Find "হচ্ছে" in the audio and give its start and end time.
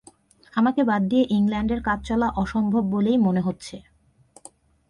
3.41-3.75